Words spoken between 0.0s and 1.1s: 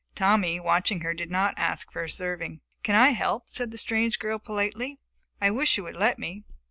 Tommy, watching